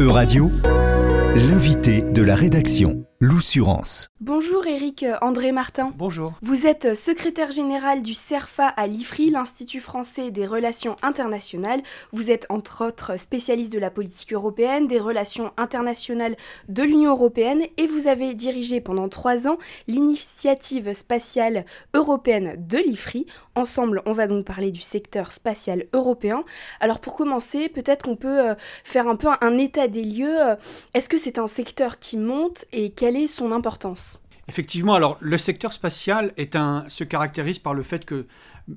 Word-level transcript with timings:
E-Radio, 0.00 0.50
l'invité 1.34 2.00
de 2.00 2.22
la 2.22 2.34
rédaction, 2.34 3.04
l'Oussurance. 3.22 4.08
Bonjour 4.22 4.66
Eric 4.66 5.04
André 5.20 5.52
Martin. 5.52 5.92
Bonjour. 5.94 6.32
Vous 6.40 6.66
êtes 6.66 6.94
secrétaire 6.94 7.52
général 7.52 8.00
du 8.00 8.14
CERFA 8.14 8.66
à 8.66 8.86
l'IFRI, 8.86 9.28
l'Institut 9.28 9.82
français 9.82 10.30
des 10.30 10.46
relations 10.46 10.96
internationales. 11.02 11.82
Vous 12.12 12.30
êtes 12.30 12.46
entre 12.48 12.86
autres 12.86 13.18
spécialiste 13.18 13.74
de 13.74 13.78
la 13.78 13.90
politique 13.90 14.32
européenne, 14.32 14.86
des 14.86 14.98
relations 14.98 15.52
internationales 15.58 16.34
de 16.70 16.82
l'Union 16.82 17.10
européenne 17.10 17.66
et 17.76 17.86
vous 17.86 18.06
avez 18.06 18.32
dirigé 18.32 18.80
pendant 18.80 19.10
trois 19.10 19.46
ans 19.46 19.58
l'initiative 19.86 20.94
spatiale 20.94 21.66
européenne 21.92 22.54
de 22.56 22.78
l'IFRI. 22.78 23.26
Ensemble, 23.54 24.00
on 24.06 24.14
va 24.14 24.28
donc 24.28 24.46
parler 24.46 24.70
du 24.70 24.80
secteur 24.80 25.32
spatial 25.32 25.84
européen. 25.92 26.42
Alors 26.80 27.00
pour 27.00 27.16
commencer, 27.16 27.68
peut-être 27.68 28.06
qu'on 28.06 28.16
peut 28.16 28.48
euh, 28.48 28.54
faire 28.82 29.08
un 29.08 29.16
peu 29.16 29.28
un 29.42 29.58
état 29.58 29.88
des 29.88 30.04
lieux. 30.04 30.38
Est-ce 30.94 31.10
que 31.10 31.18
c'est 31.18 31.38
un 31.38 31.48
secteur 31.48 31.98
qui 31.98 32.16
monte 32.16 32.64
et 32.72 32.88
quelle 33.10 33.24
est 33.24 33.26
son 33.26 33.50
importance 33.50 34.20
Effectivement, 34.46 34.94
alors 34.94 35.16
le 35.18 35.36
secteur 35.36 35.72
spatial 35.72 36.32
se 36.86 37.02
caractérise 37.02 37.58
par 37.58 37.74
le 37.74 37.82
fait 37.82 38.04
que 38.04 38.28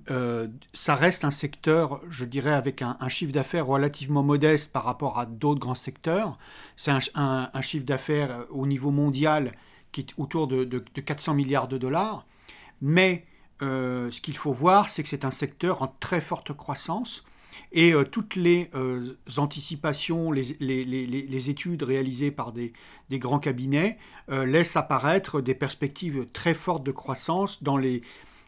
euh, 0.10 0.48
ça 0.74 0.96
reste 0.96 1.24
un 1.24 1.30
secteur, 1.30 2.02
je 2.10 2.26
dirais, 2.26 2.54
avec 2.54 2.82
un, 2.82 2.98
chiffre 3.10 3.32
d'affaires 3.32 3.68
relativement 3.68 4.24
modeste 4.24 4.72
par 4.72 4.86
rapport 4.86 5.20
à 5.20 5.28
d'autres 5.28 5.60
grands 5.60 5.76
secteurs. 5.76 6.40
C'est 6.78 6.92
un, 7.14 7.62
chiffre 7.62 7.86
d'affaires 7.86 8.32
euh, 8.32 8.46
au 8.50 8.66
niveau 8.66 8.90
mondial 8.90 9.54
qui 9.92 10.02
est 10.02 10.14
autour 10.18 10.48
de, 10.48 10.64
400 10.80 11.36
milliards 11.36 11.68
de 11.68 11.78
dollars. 11.78 12.26
Mais 12.82 13.28
euh, 13.62 14.10
ce 14.10 14.20
qu'il 14.20 14.36
faut 14.36 14.52
voir, 14.52 14.90
c'est 14.90 15.04
que 15.04 15.10
c'est 15.10 15.26
un 15.26 15.32
secteur 15.32 15.84
en 15.84 15.96
très 16.00 16.22
forte 16.22 16.54
croissance 16.54 17.24
et 17.72 17.94
euh, 17.94 18.04
toutes 18.04 18.36
les 18.36 18.70
euh, 18.76 19.16
anticipations, 19.38 20.32
les, 20.32 21.50
études 21.50 21.84
réalisées 21.84 22.32
par 22.32 22.52
des, 22.52 22.74
grands 23.12 23.40
cabinets 23.40 23.98
euh, 24.30 24.46
laissent 24.46 24.76
apparaître 24.76 25.42
des 25.42 25.56
perspectives 25.56 26.28
très 26.34 26.54
fortes 26.54 26.84
de 26.84 26.92
croissance 26.92 27.64
dans 27.64 27.78
les 27.78 28.02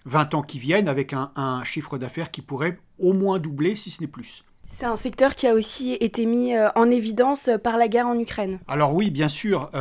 20 0.06 0.36
ans 0.36 0.42
qui 0.42 0.60
viennent, 0.60 0.88
avec 0.88 1.14
un, 1.14 1.64
chiffre 1.64 1.98
d'affaires 1.98 2.30
qui 2.30 2.42
pourrait 2.42 2.78
au 3.00 3.14
moins 3.14 3.40
doubler, 3.40 3.76
si 3.76 3.90
ce 3.90 4.02
n'est 4.02 4.08
plus. 4.08 4.44
C'est 4.70 4.86
un 4.86 4.98
secteur 4.98 5.36
qui 5.36 5.48
a 5.48 5.54
aussi 5.54 5.94
été 5.94 6.26
mis 6.26 6.54
en 6.76 6.92
évidence 6.92 7.50
par 7.64 7.78
la 7.78 7.88
guerre 7.88 8.08
en 8.08 8.20
Ukraine. 8.20 8.60
Alors 8.68 8.94
oui, 8.94 9.10
bien 9.10 9.30
sûr. 9.30 9.72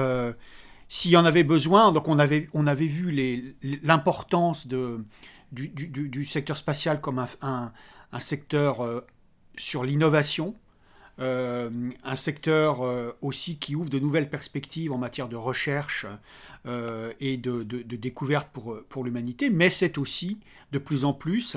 S'il 0.89 1.11
y 1.11 1.17
en 1.17 1.25
avait 1.25 1.45
besoin, 1.45 1.93
donc 1.93 2.09
on 2.09 2.19
avait, 2.19 2.49
on 2.55 2.67
avait 2.67 2.87
vu 2.87 3.11
l'importance 3.83 4.67
du, 4.67 5.69
du, 5.69 6.25
secteur 6.25 6.57
spatial 6.57 7.01
comme 7.01 7.19
un, 7.19 7.29
un, 7.43 7.73
un 8.13 8.21
secteur 8.21 9.03
sur 9.57 9.85
l'innovation, 9.85 10.55
euh, 11.21 11.71
un 12.03 12.17
secteur 12.17 12.83
euh, 12.83 13.13
aussi 13.23 13.57
qui 13.59 13.77
ouvre 13.77 13.89
de 13.89 14.01
nouvelles 14.01 14.29
perspectives 14.29 14.91
en 14.91 14.99
matière 14.99 15.29
de 15.29 15.37
recherche 15.37 16.07
euh, 16.67 17.13
et 17.21 17.37
de, 17.37 17.63
découverte 17.63 18.49
pour, 18.53 18.79
pour 18.89 19.05
l'humanité, 19.05 19.49
mais 19.49 19.71
c'est 19.71 19.97
aussi 19.97 20.41
de 20.73 20.79
plus 20.79 21.05
en 21.05 21.13
plus 21.13 21.57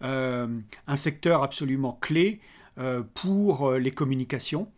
un 0.00 0.96
secteur 0.96 1.42
absolument 1.42 1.98
clé 2.00 2.40
pour 3.14 3.72
les 3.72 3.90
communications. 3.90 4.70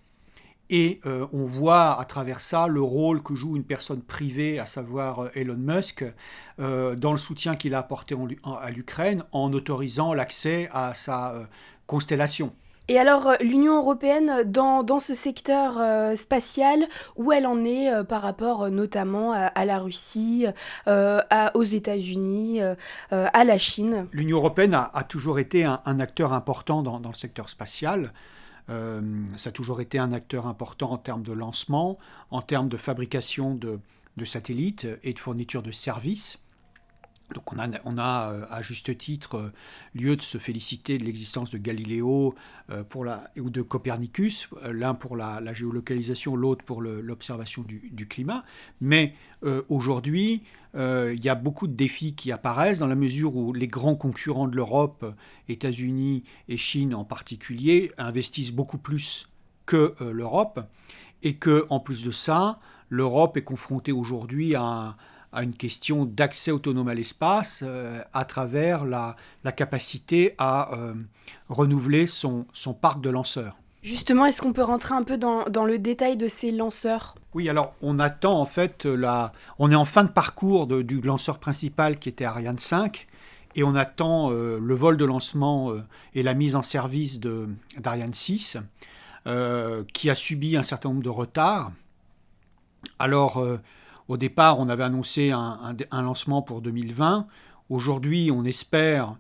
Et 0.71 1.01
on 1.05 1.45
voit 1.45 2.01
à 2.01 2.05
travers 2.07 2.41
ça 2.41 2.69
le 2.69 2.81
rôle 2.81 3.23
que 3.23 3.35
joue 3.35 3.57
une 3.57 3.65
personne 3.65 4.01
privée, 4.01 4.59
à 4.59 4.65
savoir 4.65 5.29
Elon 5.35 5.59
Musk, 5.59 6.05
dans 6.57 7.13
le 7.13 7.19
soutien 7.19 7.55
qu'il 7.55 7.75
a 7.75 7.81
apporté 7.81 8.17
à 8.63 8.71
l'Ukraine 8.71 9.25
en 9.33 9.53
autorisant 9.53 10.15
l'accès 10.15 10.71
à 10.73 10.95
sa 10.95 11.51
constellation. 11.91 12.53
Et 12.87 12.99
alors, 13.01 13.27
euh, 13.27 13.35
l'Union 13.41 13.77
européenne, 13.77 14.45
dans, 14.47 14.85
dans, 14.85 15.01
ce 15.01 15.13
secteur 15.13 15.75
euh, 15.79 16.15
spatial, 16.15 16.87
où 17.17 17.33
elle 17.33 17.47
en 17.47 17.65
est 17.65 17.93
euh, 17.93 18.05
par 18.05 18.23
rapport 18.23 18.71
notamment 18.71 19.33
à, 19.33 19.65
la 19.65 19.79
Russie, 19.81 20.47
aux 20.87 21.63
États-Unis, 21.63 22.61
à 23.11 23.45
la 23.45 23.59
Chine? 23.59 24.07
L'Union 24.13 24.39
européenne 24.39 24.75
a, 24.75 25.05
toujours 25.05 25.39
été 25.39 25.65
un, 25.65 26.01
acteur 26.01 26.33
important 26.33 26.83
dans, 26.83 27.01
dans, 27.01 27.11
le 27.11 27.15
secteur 27.15 27.49
spatial. 27.49 28.13
ça 28.69 29.51
a 29.51 29.53
toujours 29.53 29.81
été 29.81 29.99
un 29.99 30.13
acteur 30.13 30.47
important 30.47 30.93
en 30.93 30.99
termes 30.99 31.23
de 31.23 31.33
lancement, 31.33 31.99
en 32.31 32.43
termes 32.43 32.69
de 32.69 32.77
fabrication 32.77 33.55
de, 33.55 33.79
de 34.17 34.25
satellites 34.25 34.89
et 35.03 35.13
de 35.13 35.19
fourniture 35.19 35.63
de 35.63 35.73
services. 35.73 36.39
Donc 37.35 37.53
on 37.53 37.59
a, 37.99 38.31
euh, 38.31 38.45
à 38.51 38.63
juste 38.63 38.97
titre 38.97 39.37
euh, 39.37 39.53
lieu 39.95 40.17
de 40.17 40.23
se 40.23 40.39
féliciter 40.39 40.99
de 40.99 41.05
l'existence 41.05 41.51
de 41.51 41.59
Galiléo 41.59 42.35
euh, 42.71 42.83
ou 43.39 43.51
de 43.51 43.63
Copernicus, 43.63 44.49
l'un 44.65 44.95
pour 44.95 45.17
la, 45.17 45.53
géolocalisation, 45.53 46.37
l'autre 46.37 46.65
pour 46.65 46.83
l'observation 46.83 47.63
du, 47.63 48.07
climat. 48.07 48.45
Mais 48.81 49.15
aujourd'hui, 49.69 50.43
il 50.75 51.25
y 51.25 51.29
a 51.29 51.35
beaucoup 51.35 51.67
de 51.67 51.73
défis 51.73 52.15
qui 52.15 52.31
apparaissent 52.31 52.79
dans 52.79 52.87
la 52.87 52.95
mesure 52.95 53.35
où 53.37 53.53
les 53.53 53.67
grands 53.67 53.97
concurrents 53.97 54.47
de 54.47 54.57
l'Europe, 54.57 55.05
États-Unis 55.49 56.25
et 56.49 56.57
Chine 56.57 56.95
en 56.95 57.05
particulier, 57.05 57.91
investissent 57.99 58.53
beaucoup 58.53 58.79
plus 58.79 59.29
que 59.67 59.95
l'Europe 60.01 60.61
et 61.23 61.35
que 61.35 61.67
en 61.71 61.81
plus 61.81 62.05
de 62.05 62.11
ça, 62.11 62.61
l'Europe 62.89 63.37
est 63.37 63.45
confrontée 63.45 63.93
aujourd'hui 63.93 64.55
à 64.55 64.63
un 64.63 64.97
à 65.33 65.43
une 65.43 65.55
question 65.55 66.05
d'accès 66.05 66.51
autonome 66.51 66.89
à 66.89 66.95
l'espace 66.95 67.61
euh, 67.63 68.03
à 68.13 68.25
travers 68.25 68.85
la, 68.85 69.17
la 69.45 69.53
capacité 69.53 70.35
à 70.39 70.75
euh, 70.75 70.95
renouveler 71.49 72.07
son, 72.07 72.47
son, 72.53 72.75
parc 72.75 73.01
de 73.01 73.11
lanceurs. 73.11 73.57
Justement, 73.83 74.27
est-ce 74.27 74.43
qu'on 74.43 74.53
peut 74.53 74.63
rentrer 74.63 74.95
un 74.95 75.05
peu 75.05 75.17
dans, 75.17 75.45
dans, 75.45 75.65
le 75.65 75.79
détail 75.79 76.17
de 76.17 76.29
ces 76.29 76.51
lanceurs? 76.51 77.15
Oui, 77.33 77.49
alors 77.49 77.75
on 77.81 77.99
attend 77.99 78.39
en 78.41 78.45
fait 78.45 78.85
la... 78.85 79.33
On 79.59 79.71
est 79.71 79.77
en 79.77 79.85
fin 79.85 80.05
de 80.05 80.11
parcours 80.11 80.67
du 80.67 81.01
lanceur 81.01 81.39
principal 81.39 81.99
qui 81.99 82.09
était 82.09 82.25
Ariane 82.25 82.59
5 82.59 83.07
et 83.55 83.63
on 83.63 83.75
attend 83.75 84.31
euh, 84.31 84.59
le 84.61 84.75
vol 84.75 84.97
de 84.97 85.05
lancement 85.05 85.73
et 86.15 86.23
la 86.23 86.35
mise 86.35 86.57
en 86.57 86.63
service 86.63 87.21
d'Ariane 87.21 88.15
6 88.15 88.59
qui 89.95 90.11
a 90.11 90.15
subi 90.15 90.57
un 90.57 90.63
certain 90.63 90.89
nombre 90.89 91.03
de 91.03 91.09
retards. 91.09 91.73
Alors 92.99 93.43
au 94.11 94.17
départ, 94.17 94.59
on 94.59 94.69
avait 94.69 94.83
annoncé 94.83 95.31
un, 95.31 95.77
lancement 95.93 96.43
pour 96.43 96.63
2020. 96.63 97.29
Aujourd'hui, 97.69 98.33
on 98.33 98.45
espère 98.45 99.15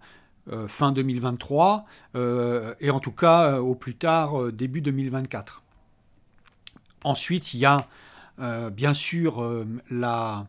euh, 0.51 0.67
fin 0.67 0.91
2023 0.91 1.85
euh, 2.17 2.75
et 2.81 2.91
en 2.91 2.99
tout 2.99 3.13
cas 3.13 3.53
euh, 3.53 3.59
au 3.59 3.77
plus 3.77 3.95
tard 3.95 4.51
début 4.51 4.81
2024. 4.81 5.63
Ensuite, 7.05 7.55
il 7.55 7.61
y 7.61 7.67
a 7.67 7.87
bien 8.71 8.95
sûr 8.95 9.65
la, 9.91 10.47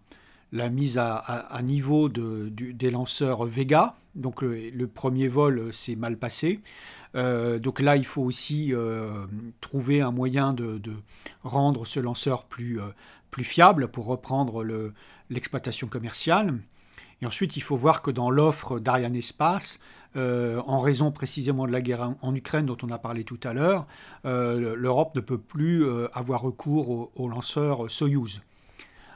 mise 0.51 0.97
à, 0.97 1.59
niveau 1.61 2.09
des 2.09 2.89
lanceurs 2.89 3.45
Vega. 3.45 3.95
Donc 4.15 4.41
le, 4.41 4.85
premier 4.87 5.27
vol 5.27 5.71
s'est 5.71 5.95
mal 5.95 6.17
passé. 6.17 6.61
donc 7.13 7.79
là, 7.79 7.95
il 7.95 8.05
faut 8.05 8.23
aussi 8.23 8.73
trouver 9.59 10.01
un 10.01 10.11
moyen 10.11 10.53
de, 10.53 10.81
rendre 11.43 11.85
ce 11.85 11.99
lanceur 11.99 12.45
plus, 12.45 12.79
plus 13.31 13.43
fiable 13.43 13.87
pour 13.87 14.05
reprendre 14.05 14.63
l'exploitation 15.29 15.87
commerciale. 15.87 16.59
Et 17.21 17.25
ensuite, 17.25 17.55
il 17.55 17.61
faut 17.61 17.75
voir 17.77 18.01
que 18.01 18.11
dans 18.11 18.29
l'offre 18.29 18.79
d'Ariane 18.79 19.15
Espace, 19.15 19.79
euh, 20.17 20.61
en 20.65 20.79
raison 20.79 21.09
précisément 21.11 21.65
de 21.65 21.71
la 21.71 21.81
guerre 21.81 22.15
en, 22.21 22.35
Ukraine 22.35 22.65
dont 22.65 22.77
on 22.83 22.89
a 22.89 22.97
parlé 22.97 23.23
tout 23.23 23.39
à 23.43 23.53
l'heure, 23.53 23.87
euh, 24.25 24.75
l'Europe 24.75 25.15
ne 25.15 25.21
peut 25.21 25.37
plus 25.37 25.85
euh, 25.85 26.09
avoir 26.13 26.41
recours 26.41 27.11
au, 27.15 27.29
lanceur 27.29 27.89
Soyuz, 27.89 28.41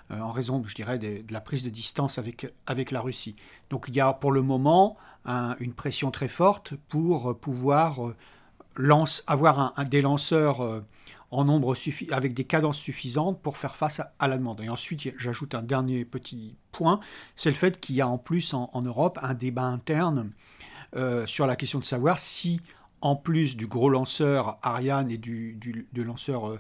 en 0.10 0.32
raison, 0.32 0.64
je 0.66 0.76
dirais, 0.76 1.00
de, 1.00 1.24
la 1.32 1.42
prise 1.42 1.64
de 1.64 1.70
distance 1.70 2.18
avec, 2.18 2.48
avec 2.68 2.92
la 2.92 3.02
Russie. 3.02 3.36
Donc 3.70 3.86
il 3.90 3.96
y 3.96 4.00
a 4.00 4.14
pour 4.14 4.32
le 4.32 4.42
moment 4.42 4.98
une 5.60 5.74
pression 5.74 6.12
très 6.12 6.28
forte 6.28 6.76
pour 6.90 7.36
pouvoir 7.40 8.14
avoir 9.28 9.74
des 9.90 10.04
lanceurs 10.04 10.84
en 11.38 11.46
nombre 11.46 11.76
avec 12.12 12.34
des 12.34 12.44
cadences 12.44 12.78
suffisantes 12.78 13.42
pour 13.42 13.58
faire 13.58 13.76
face 13.76 14.02
à, 14.20 14.28
la 14.28 14.38
demande. 14.38 14.62
Et 14.62 14.70
ensuite, 14.70 15.14
j'ajoute 15.18 15.56
un 15.56 15.62
dernier 15.62 16.06
petit 16.06 16.56
point, 16.72 17.00
c'est 17.36 17.50
le 17.50 17.56
fait 17.56 17.80
qu'il 17.80 17.96
y 17.96 18.02
a 18.02 18.08
en 18.08 18.18
plus 18.18 18.54
en, 18.54 18.82
Europe 18.82 19.20
un 19.22 19.34
débat 19.34 19.64
interne 19.64 20.32
euh, 20.96 21.26
sur 21.26 21.48
la 21.48 21.56
question 21.56 21.80
de 21.80 21.86
savoir 21.86 22.20
si, 22.20 22.62
en 23.02 23.16
plus 23.16 23.58
du 23.58 23.68
gros 23.68 23.90
lanceur 23.90 24.58
Ariane 24.62 25.10
et 25.12 25.18
du, 25.18 25.88
lanceur 25.96 26.50
euh, 26.50 26.60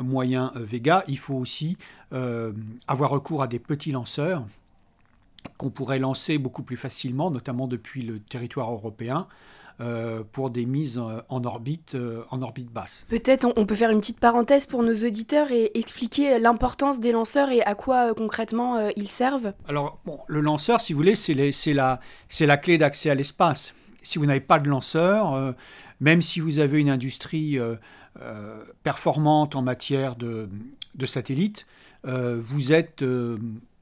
moyen 0.00 0.52
euh, 0.56 0.64
Vega, 0.64 1.04
il 1.08 1.18
faut 1.18 1.34
aussi 1.34 1.76
avoir 2.10 3.10
recours 3.10 3.42
à 3.42 3.46
des 3.46 3.58
petits 3.58 3.92
lanceurs 3.92 4.44
qu'on 5.56 5.70
pourrait 5.70 5.98
lancer 5.98 6.38
beaucoup 6.38 6.62
plus 6.62 6.76
facilement, 6.76 7.30
notamment 7.30 7.66
depuis 7.66 8.02
le 8.02 8.20
territoire 8.20 8.70
européen, 8.72 9.26
euh, 9.80 10.22
pour 10.32 10.50
des 10.50 10.66
mises 10.66 10.98
euh, 10.98 11.22
en 11.30 11.44
orbite, 11.44 11.94
euh, 11.94 12.22
en 12.30 12.42
orbite 12.42 12.70
basse. 12.70 13.06
Peut-être 13.08 13.50
on, 13.56 13.64
peut 13.64 13.74
faire 13.74 13.90
une 13.90 14.00
petite 14.00 14.20
parenthèse 14.20 14.66
pour 14.66 14.82
nos 14.82 14.94
auditeurs 14.94 15.50
et 15.52 15.70
expliquer 15.72 16.38
l'importance 16.38 17.00
des 17.00 17.12
lanceurs 17.12 17.50
et 17.50 17.62
à 17.62 17.74
quoi 17.74 18.14
concrètement 18.14 18.90
ils 18.96 19.08
servent. 19.08 19.54
Alors, 19.68 19.98
bon, 20.04 20.18
le 20.26 20.40
lanceur, 20.40 20.80
si 20.80 20.92
vous 20.92 20.98
voulez, 20.98 21.14
c'est 21.14 21.34
la, 21.72 22.00
la 22.40 22.56
clé 22.58 22.76
d'accès 22.76 23.08
à 23.08 23.14
l'espace. 23.14 23.74
Si 24.02 24.18
vous 24.18 24.26
n'avez 24.26 24.40
pas 24.40 24.58
de 24.58 24.68
lanceur, 24.68 25.54
même 26.00 26.20
si 26.20 26.40
vous 26.40 26.58
avez 26.58 26.80
une 26.80 26.90
industrie 26.90 27.58
performante 28.82 29.56
en 29.56 29.62
matière 29.62 30.16
de, 30.16 30.48
de 30.94 31.06
satellites, 31.06 31.66
vous 32.04 32.72
êtes 32.72 33.04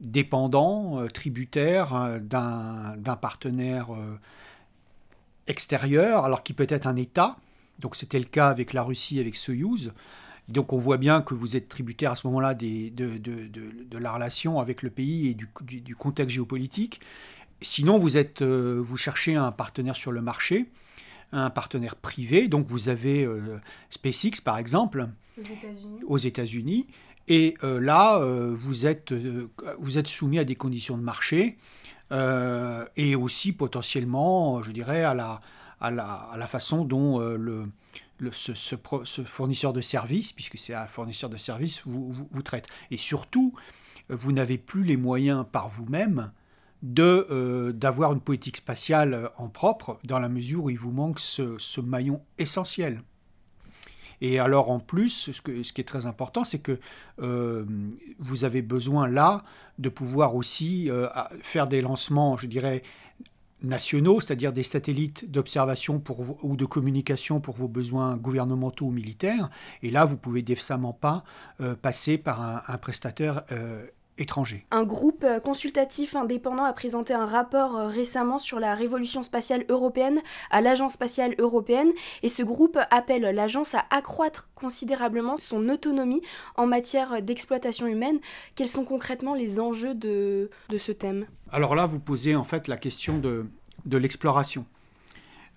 dépendant, 0.01 1.07
tributaire 1.13 2.21
d'un 2.21 3.17
partenaire 3.21 3.89
extérieur, 5.49 6.25
alors 6.25 6.43
qui 6.43 6.53
peut 6.53 6.67
être 6.69 6.87
un 6.87 6.97
État. 6.97 7.37
Donc 7.79 7.97
c'était 7.97 8.19
le 8.19 8.25
cas 8.25 8.49
avec 8.49 8.73
la 8.73 8.83
Russie, 8.83 9.19
avec 9.19 9.35
Soyouz. 9.35 9.93
Donc 10.49 10.73
on 10.73 10.79
voit 10.79 10.97
bien 10.97 11.21
que 11.21 11.35
vous 11.35 11.57
êtes 11.57 11.69
tributaire 11.69 12.13
à 12.13 12.17
ce 12.17 12.27
moment-là 12.29 12.55
de, 12.55 12.89
de, 12.89 13.19
de, 13.19 13.99
la 13.99 14.13
relation 14.13 14.61
avec 14.61 14.83
le 14.83 14.91
pays 14.91 15.29
et 15.29 15.35
du, 15.35 15.49
du, 15.63 15.95
contexte 15.95 16.35
géopolitique. 16.35 17.01
Sinon, 17.61 17.99
vous, 17.99 18.17
êtes, 18.17 18.41
euh, 18.41 18.79
vous 18.81 18.97
cherchez 18.97 19.35
un 19.35 19.53
partenaire 19.53 19.97
sur 19.97 20.13
le 20.13 20.23
marché, 20.23 20.67
un 21.33 21.51
partenaire 21.51 21.97
privé. 21.97 22.49
Donc 22.49 22.67
vous 22.67 22.89
avez 22.89 23.25
euh, 23.25 23.61
SpaceX, 23.91 24.41
par 24.43 24.57
exemple, 24.59 25.09
aux 26.07 26.19
États-Unis. 26.19 26.87
et 27.27 27.55
euh, 27.63 27.79
là, 27.79 28.19
vous, 28.53 28.87
êtes, 28.87 29.13
vous 29.79 29.99
êtes 29.99 30.07
soumis 30.07 30.39
à 30.39 30.45
des 30.45 30.55
conditions 30.55 30.97
de 30.97 31.03
marché 31.03 31.59
et 32.11 33.15
aussi 33.17 33.53
potentiellement, 33.53 34.63
je 34.63 34.73
dirais, 34.73 35.05
à 35.05 35.15
la, 35.15 36.47
façon 36.47 36.85
dont 36.85 37.19
le 37.21 37.69
ce, 38.33 38.77
fournisseur 39.25 39.73
de 39.73 39.81
services, 39.81 40.33
puisque 40.33 40.59
c'est 40.59 40.75
un 40.75 40.87
fournisseur 40.87 41.31
de 41.31 41.37
services, 41.37 41.83
vous, 41.87 42.43
traite. 42.43 42.67
Et 42.91 42.97
surtout, 42.97 43.55
vous 44.09 44.33
n'avez 44.33 44.59
plus 44.59 44.85
les 44.85 44.97
moyens 44.97 45.45
par 45.51 45.69
vous-même 45.69 46.33
euh, 46.99 47.73
d'avoir 47.73 48.13
une 48.13 48.21
politique 48.21 48.59
spatiale 48.59 49.31
en 49.37 49.49
propre, 49.49 49.99
dans 50.05 50.19
la 50.19 50.29
mesure 50.29 50.65
où 50.65 50.71
il 50.71 50.79
vous 50.79 50.93
manque 50.93 51.21
ce, 51.21 51.81
maillon 51.81 52.23
essentiel. 52.39 53.03
Et 54.21 54.39
alors 54.39 54.71
en 54.71 54.81
plus, 54.81 55.31
ce, 55.33 55.41
qui 55.41 55.81
est 55.81 55.89
très 55.89 56.07
important, 56.07 56.45
c'est 56.45 56.59
que 56.59 56.79
euh, 57.21 57.65
vous 58.19 58.45
avez 58.45 58.63
besoin 58.63 59.09
là 59.09 59.45
de 59.79 59.89
pouvoir 59.89 60.35
aussi 60.35 60.91
euh, 60.91 61.09
faire 61.41 61.69
des 61.69 61.81
lancements, 61.81 62.37
je 62.37 62.47
dirais, 62.47 62.83
nationaux, 63.63 64.21
c'est-à-dire 64.21 64.53
des 64.53 64.63
satellites 64.63 65.31
d'observation 65.31 66.03
ou 66.43 66.57
de 66.57 66.65
communication 66.65 67.41
pour 67.41 67.57
vos 67.57 67.69
besoins 67.69 68.17
gouvernementaux 68.17 68.87
ou 68.87 68.91
militaires. 68.91 69.51
Et 69.83 69.91
là, 69.91 70.05
vous 70.05 70.17
pouvez 70.17 70.43
décemment 70.43 70.93
pas 70.93 71.25
euh, 71.61 71.75
passer 71.75 72.19
par 72.19 72.41
un, 72.41 72.79
prestataire 72.79 73.43
euh, 73.53 73.85
Un 74.71 74.85
groupe 74.85 75.25
euh, 75.25 75.41
consultatif 75.41 76.17
indépendant 76.17 76.65
a 76.65 76.73
présenté 76.73 77.15
un 77.15 77.27
rapport 77.27 77.75
récemment 77.89 78.39
sur 78.39 78.61
la 78.61 78.75
révolution 78.75 79.23
spatiale 79.23 79.65
européenne 79.69 80.21
à 80.51 80.61
l'Agence 80.61 80.95
spatiale 80.95 81.35
européenne 81.39 81.93
et 82.23 82.29
ce 82.29 82.43
groupe 82.43 82.79
appelle 82.91 83.23
l'agence 83.23 83.75
à 83.75 83.85
accroître 83.91 84.49
considérablement 84.55 85.37
son 85.39 85.69
autonomie 85.69 86.23
en 86.57 86.67
matière 86.67 87.23
d'exploitation 87.23 87.87
humaine. 87.87 88.19
Quels 88.55 88.69
sont 88.69 88.85
concrètement 88.85 89.35
les 89.35 89.61
enjeux 89.61 89.95
de, 89.95 90.51
de 90.69 90.79
ce 90.79 90.93
thème? 90.93 91.27
Alors 91.53 91.75
là, 91.75 91.87
vous 91.87 92.01
posez 92.01 92.35
en 92.35 92.45
fait 92.45 92.69
la 92.69 92.77
question 92.77 93.19
de, 93.19 93.47
de 93.87 93.97
l'exploration. 93.97 94.67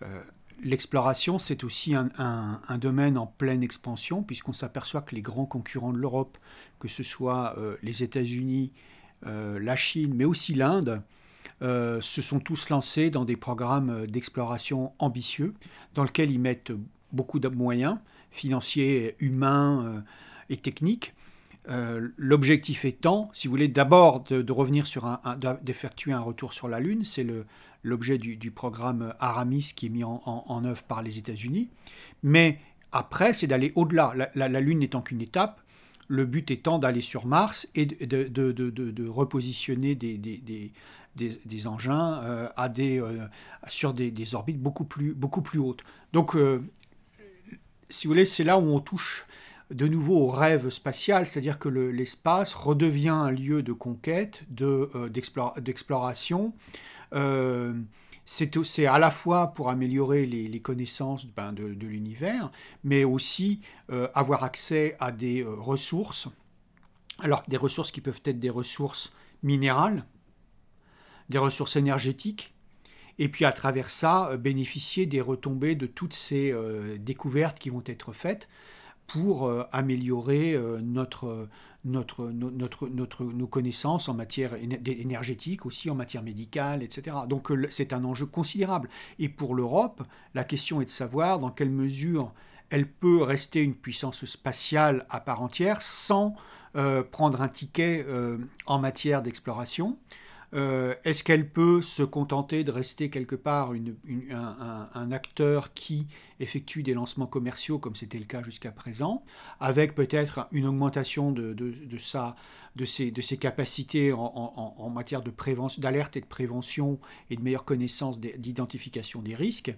Euh, 0.03 0.21
l'exploration, 0.63 1.39
c'est 1.39 1.63
aussi 1.63 1.93
un, 1.95 2.77
domaine 2.77 3.17
en 3.17 3.27
pleine 3.27 3.63
expansion, 3.63 4.23
puisqu'on 4.23 4.53
s'aperçoit 4.53 5.01
que 5.01 5.15
les 5.15 5.21
grands 5.21 5.45
concurrents 5.45 5.93
de 5.93 5.97
l'Europe, 5.97 6.37
que 6.79 6.87
ce 6.87 7.03
soit 7.03 7.55
euh, 7.57 7.77
les 7.83 8.03
États-Unis, 8.03 8.71
euh, 9.25 9.59
la 9.59 9.75
Chine, 9.75 10.13
mais 10.15 10.25
aussi 10.25 10.53
l'Inde, 10.53 11.01
se 11.61 12.21
sont 12.23 12.39
tous 12.39 12.69
lancés 12.69 13.11
dans 13.11 13.23
des 13.23 13.35
programmes 13.35 14.07
d'exploration 14.07 14.93
ambitieux, 14.97 15.53
dans 15.93 16.03
lesquels 16.03 16.31
ils 16.31 16.39
mettent 16.39 16.71
beaucoup 17.11 17.39
de 17.39 17.49
moyens 17.49 17.99
financiers, 18.31 19.15
humains 19.19 20.03
et 20.49 20.57
techniques. 20.57 21.13
Euh, 21.69 22.09
l'objectif 22.17 22.85
étant, 22.85 23.29
si 23.33 23.47
vous 23.47 23.51
voulez, 23.51 23.67
d'abord 23.67 24.23
de, 24.23 24.43
un, 25.03 25.37
d'effectuer 25.61 26.11
un 26.11 26.19
retour 26.19 26.53
sur 26.53 26.67
la 26.67 26.79
Lune, 26.79 27.05
c'est 27.05 27.25
l'objet 27.83 28.17
du, 28.17 28.51
programme 28.51 29.13
Aramis 29.19 29.71
qui 29.75 29.87
est 29.87 29.89
mis 29.89 30.03
en, 30.03 30.65
œuvre 30.65 30.83
par 30.83 31.01
les 31.01 31.17
États-Unis. 31.17 31.69
Mais 32.23 32.59
après, 32.91 33.33
c'est 33.33 33.47
d'aller 33.47 33.71
au-delà. 33.75 34.13
La, 34.35 34.59
Lune 34.59 34.79
n'étant 34.79 35.01
qu'une 35.01 35.21
étape, 35.21 35.61
le 36.07 36.25
but 36.25 36.51
étant 36.51 36.77
d'aller 36.77 37.01
sur 37.01 37.25
Mars 37.25 37.67
et 37.75 37.85
de, 37.85 39.07
repositionner 39.07 39.95
des, 39.95 41.67
engins 41.67 42.21
euh, 42.23 42.49
euh, 42.57 43.27
sur 43.67 43.93
des, 43.93 44.35
orbites 44.35 44.61
beaucoup 44.61 44.85
plus, 44.85 45.59
hautes. 45.59 45.83
Donc, 46.13 46.35
si 47.89 48.07
vous 48.07 48.13
voulez, 48.13 48.25
c'est 48.25 48.43
là 48.43 48.57
où 48.57 48.73
on 48.73 48.79
touche 48.79 49.25
de 49.71 49.87
nouveau 49.87 50.17
au 50.17 50.27
rêve 50.27 50.69
spatial, 50.69 51.25
c'est-à-dire 51.25 51.57
que 51.57 51.69
l'espace 51.69 52.53
redevient 52.53 53.09
un 53.09 53.31
lieu 53.31 53.63
de 53.63 53.73
conquête, 53.73 54.43
euh, 54.61 55.09
d'exploration. 55.09 56.53
Euh, 57.13 57.73
c'est 58.25 58.85
à 58.85 58.99
la 58.99 59.11
fois 59.11 59.47
pour 59.47 59.69
améliorer 59.69 60.25
les, 60.25 60.59
connaissances 60.61 61.25
ben, 61.25 61.51
de, 61.53 61.65
l'univers, 61.65 62.51
mais 62.83 63.03
aussi 63.03 63.61
euh, 63.91 64.07
avoir 64.13 64.43
accès 64.43 64.95
à 64.99 65.11
des 65.11 65.43
ressources, 65.43 66.29
alors 67.19 67.43
des 67.47 67.57
ressources 67.57 67.91
qui 67.91 67.99
peuvent 67.99 68.21
être 68.25 68.39
des 68.39 68.49
ressources 68.49 69.11
minérales, 69.43 70.05
des 71.29 71.39
ressources 71.39 71.75
énergétiques, 71.75 72.53
et 73.19 73.27
puis 73.27 73.43
à 73.43 73.51
travers 73.51 73.89
ça, 73.89 74.37
bénéficier 74.37 75.05
des 75.05 75.21
retombées 75.21 75.75
de 75.75 75.85
toutes 75.85 76.13
ces 76.13 76.55
découvertes 76.99 77.59
qui 77.59 77.69
vont 77.69 77.83
être 77.85 78.13
faites 78.13 78.47
pour 79.11 79.45
euh, 79.45 79.63
améliorer 79.73 80.53
euh, 80.53 80.79
notre, 80.81 81.49
notre, 81.85 82.29
notre, 82.29 83.25
nos 83.25 83.47
connaissances 83.47 84.07
en 84.09 84.13
matière 84.13 84.55
énergétique, 84.55 85.65
aussi 85.65 85.89
en 85.89 85.95
matière 85.95 86.21
médicale, 86.21 86.83
etc. 86.83 87.17
Donc 87.27 87.51
euh, 87.51 87.67
c'est 87.69 87.93
un 87.93 88.03
enjeu 88.03 88.25
considérable. 88.25 88.89
Et 89.19 89.29
pour 89.29 89.55
l'Europe, 89.55 90.03
la 90.33 90.43
question 90.43 90.81
est 90.81 90.85
de 90.85 90.91
savoir 90.91 91.39
dans 91.39 91.49
quelle 91.49 91.71
mesure 91.71 92.33
elle 92.69 92.87
peut 92.87 93.21
rester 93.23 93.61
une 93.61 93.75
puissance 93.75 94.23
spatiale 94.25 95.05
à 95.09 95.19
part 95.19 95.41
entière 95.41 95.81
sans 95.81 96.35
prendre 97.11 97.41
un 97.41 97.49
ticket 97.49 98.05
en 98.65 98.79
matière 98.79 99.21
d'exploration. 99.21 99.97
Est-ce 100.53 101.23
qu'elle 101.23 101.49
peut 101.49 101.81
se 101.81 102.03
contenter 102.03 102.65
de 102.65 102.71
rester 102.71 103.09
quelque 103.09 103.35
part 103.35 103.71
un, 103.73 105.11
acteur 105.11 105.73
qui 105.73 106.07
effectue 106.41 106.83
des 106.83 106.93
lancements 106.93 107.25
commerciaux 107.25 107.79
comme 107.79 107.95
c'était 107.95 108.19
le 108.19 108.25
cas 108.25 108.43
jusqu'à 108.43 108.71
présent, 108.71 109.23
avec 109.61 109.95
peut-être 109.95 110.47
une 110.51 110.65
augmentation 110.65 111.31
de, 111.31 111.53
de, 111.53 111.97
sa, 111.97 112.35
de 112.75 112.85
ses 112.85 113.37
capacités 113.37 114.11
en, 114.11 114.19
en, 114.19 114.75
en 114.77 114.89
matière 114.89 115.21
d'alerte 115.77 116.17
et 116.17 116.21
de 116.21 116.25
prévention 116.25 116.99
et 117.29 117.37
de 117.37 117.41
meilleure 117.41 117.65
connaissance 117.65 118.19
d'identification 118.19 119.21
des 119.21 119.35
risques, 119.35 119.73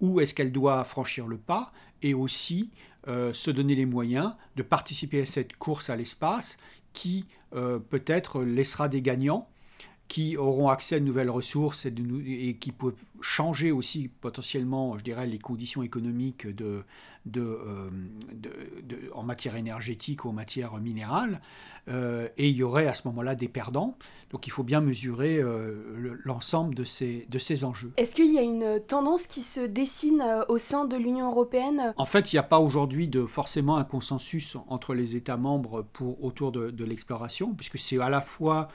ou 0.00 0.20
est-ce 0.20 0.34
qu'elle 0.34 0.52
doit 0.52 0.82
franchir 0.84 1.26
le 1.26 1.38
pas 1.38 1.72
et 2.02 2.14
aussi 2.14 2.70
euh, 3.08 3.32
se 3.32 3.50
donner 3.50 3.74
les 3.74 3.86
moyens 3.86 4.32
de 4.56 4.62
participer 4.62 5.22
à 5.22 5.26
cette 5.26 5.56
course 5.56 5.90
à 5.90 5.96
l'espace 5.96 6.58
qui 6.92 7.26
euh, 7.54 7.78
peut-être 7.78 8.42
laissera 8.42 8.88
des 8.88 9.02
gagnants 9.02 9.48
qui 10.08 10.36
auront 10.36 10.68
accès 10.68 10.96
à 10.96 11.00
de 11.00 11.04
nouvelles 11.04 11.30
ressources 11.30 11.86
et, 11.86 12.56
qui 12.60 12.72
peuvent 12.72 12.94
changer 13.20 13.72
aussi 13.72 14.08
potentiellement, 14.08 14.96
je 14.98 15.04
dirais, 15.04 15.26
les 15.26 15.38
conditions 15.38 15.82
économiques 15.82 16.46
de, 16.46 16.84
de, 17.24 17.40
euh, 17.40 17.90
en 19.14 19.24
matière 19.24 19.56
énergétique 19.56 20.24
ou 20.24 20.28
en 20.28 20.32
matière 20.32 20.76
minérale. 20.78 21.40
Euh, 21.88 22.28
et 22.36 22.48
il 22.48 22.56
y 22.56 22.62
aurait 22.62 22.86
à 22.86 22.94
ce 22.94 23.06
moment-là 23.08 23.34
des 23.34 23.48
perdants. 23.48 23.96
Donc 24.30 24.46
il 24.46 24.50
faut 24.50 24.64
bien 24.64 24.80
mesurer 24.80 25.38
euh, 25.38 26.16
l'ensemble 26.24 26.74
de 26.74 26.84
ces, 26.84 27.26
de 27.28 27.38
ces 27.38 27.64
enjeux. 27.64 27.92
Est-ce 27.96 28.14
qu'il 28.14 28.32
y 28.32 28.38
a 28.38 28.42
une 28.42 28.80
tendance 28.86 29.26
qui 29.26 29.42
se 29.42 29.60
dessine 29.60 30.24
au 30.48 30.58
sein 30.58 30.84
de 30.84 30.96
l'Union 30.96 31.30
européenne? 31.30 31.94
En 31.96 32.04
fait, 32.04 32.32
il 32.32 32.36
n'y 32.36 32.40
a 32.40 32.44
pas 32.44 32.58
aujourd'hui 32.58 33.08
de, 33.08 33.24
forcément 33.24 33.76
un 33.76 33.84
consensus 33.84 34.56
entre 34.68 34.94
les 34.94 35.16
États 35.16 35.36
membres 35.36 35.84
pour, 35.92 36.22
autour 36.24 36.52
de, 36.52 36.70
de 36.70 36.84
l'exploration, 36.84 37.54
puisque 37.54 37.78
c'est 37.78 38.00
à 38.00 38.08
la 38.08 38.20
fois 38.20 38.68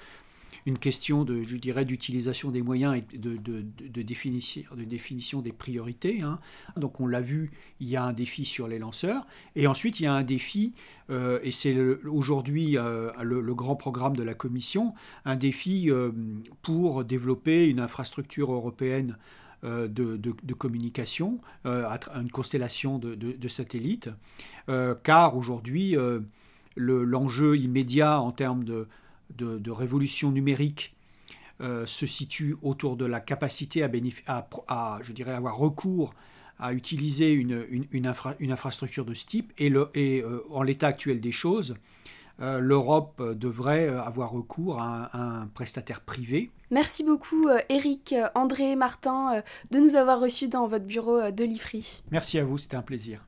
une 0.66 0.78
question 0.78 1.24
de, 1.24 1.42
je 1.44 1.58
dirais, 1.58 1.86
d'utilisation 1.86 2.52
des 2.52 2.62
moyens 2.62 2.96
et 2.98 3.18
de, 3.18 3.38
de, 3.38 3.64
de, 3.80 4.02
définition, 4.02 4.64
de 4.76 4.84
définition 4.84 5.42
des 5.42 5.52
priorités. 5.52 6.22
Hein. 6.22 6.40
Donc 6.78 7.00
on 7.00 7.08
l'a 7.08 7.22
vu, 7.22 7.52
il 7.80 7.90
y 7.90 7.96
a 7.96 8.04
un 8.04 8.14
défi 8.14 8.46
sur 8.46 8.68
les 8.68 8.80
lanceurs, 8.80 9.26
et 9.56 9.68
ensuite 9.68 10.00
il 10.00 10.04
y 10.04 10.08
a 10.08 10.14
un 10.14 10.24
défi, 10.24 10.74
euh, 11.10 11.40
et 11.44 11.52
c'est 11.52 11.78
aujourd'hui 12.06 12.78
euh, 12.78 13.12
le, 13.22 13.54
grand 13.54 13.76
programme 13.76 14.16
de 14.16 14.24
la 14.24 14.34
Commission, 14.34 14.94
un 15.26 15.36
défi 15.36 15.90
euh, 15.90 16.12
pour 16.62 17.04
développer 17.04 17.68
une 17.68 17.80
infrastructure 17.80 18.52
européenne 18.52 19.18
de, 19.64 19.88
de, 20.18 20.54
communication, 20.56 21.40
une 21.66 22.32
constellation 22.32 22.98
de, 22.98 23.48
satellites, 23.48 24.10
car 25.04 25.38
aujourd'hui, 25.38 25.96
l'enjeu 26.76 27.56
immédiat 27.58 28.20
en 28.22 28.32
termes 28.32 28.64
de, 28.64 28.88
de, 29.38 29.72
révolution 29.72 30.32
numérique 30.32 30.96
euh, 31.62 31.86
se 31.86 32.06
situe 32.06 32.56
autour 32.62 32.98
de 32.98 33.06
la 33.06 33.20
capacité 33.20 33.84
à, 33.84 33.92
à, 34.68 35.00
je 35.04 35.14
dirais, 35.14 35.34
avoir 35.34 35.58
recours 35.58 36.14
à 36.60 36.74
utiliser 36.74 37.34
une, 37.34 37.66
une, 37.92 38.06
infrastructure 38.52 39.04
de 39.04 39.16
ce 39.16 39.26
type. 39.26 39.52
Et, 39.58 39.70
le, 39.70 39.90
et 39.96 40.24
en 40.52 40.62
l'état 40.62 40.88
actuel 40.88 41.20
des 41.20 41.32
choses, 41.32 41.74
l'Europe 42.38 43.20
devrait 43.36 43.88
avoir 43.88 44.30
recours 44.30 44.80
à 44.80 45.10
un, 45.18 45.48
prestataire 45.48 46.02
privé. 46.02 46.52
Merci 46.70 47.04
beaucoup 47.04 47.48
Eric, 47.70 48.14
André, 48.36 48.76
Martin 48.76 49.42
de 49.72 49.80
nous 49.80 49.96
avoir 49.96 50.20
reçus 50.20 50.50
dans 50.50 50.68
votre 50.68 50.86
bureau 50.86 51.32
de 51.32 51.44
l'IFRI. 51.44 52.04
Merci 52.12 52.38
à 52.38 52.44
vous, 52.44 52.60
c'était 52.60 52.78
un 52.78 52.84
plaisir. 52.84 53.26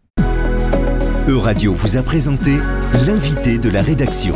Euradio 1.27 1.73
vous 1.73 1.95
a 1.95 2.03
présenté 2.03 2.57
l'invité 3.07 3.57
de 3.57 3.69
la 3.69 3.81
rédaction. 3.81 4.35